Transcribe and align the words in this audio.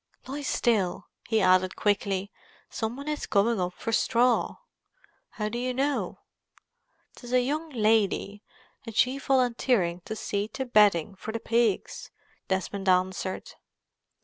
"Lie 0.25 0.41
still!" 0.41 1.09
he 1.29 1.41
added 1.41 1.75
quickly. 1.75 2.31
"Some 2.71 2.95
one 2.97 3.07
is 3.07 3.27
coming 3.27 3.61
up 3.61 3.73
for 3.73 3.91
straw." 3.91 4.55
"How 5.29 5.47
do 5.47 5.59
you 5.59 5.75
know?" 5.75 6.21
"'Tis 7.13 7.31
a 7.33 7.41
young 7.41 7.69
lady, 7.69 8.41
and 8.83 8.95
she 8.95 9.19
volunteering 9.19 10.01
to 10.05 10.15
see 10.15 10.47
to 10.53 10.65
bedding 10.65 11.13
for 11.17 11.31
the 11.31 11.39
pigs!" 11.39 12.09
Desmond 12.47 12.89
answered. 12.89 13.51